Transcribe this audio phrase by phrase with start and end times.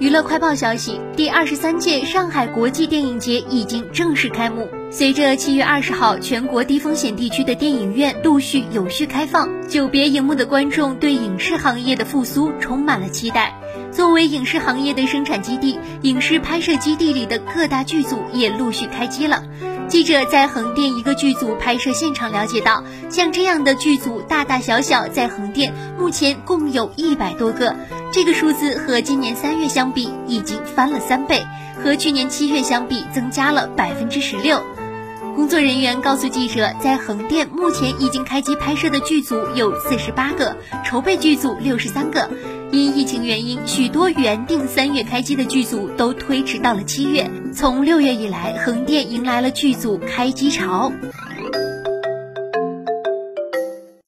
[0.00, 4.68] 娱乐快报消息：第二十三届上海国际电影节已经正式开幕。
[4.90, 13.54] 随着七月二十号全国低风险地区的电影院陆续有序开放，久别荧幕的观众对影视行业的复苏充满了期待。
[13.94, 19.44] 作为影视行业的生产基地，影视拍摄基地里的各大剧组也陆续开机了。
[19.86, 27.76] 记者在横店一个剧组拍摄现场了解到，像这样的剧组大大小小在横店目前共有一百多个，
[28.10, 31.46] 这个数字和今年三月相比已经翻了三倍，
[31.80, 34.60] 和去年七月相比增加了百分之十六。
[35.36, 42.28] 工作人员告诉记者，在横店目前已经开机拍摄的剧组有四十八个，筹备剧组六十三个。
[42.74, 47.30] 因疫情原因，许多原定三月开机的剧组都推迟到了七月。
[47.54, 50.92] 从六月以来，横店迎来了剧组开机潮。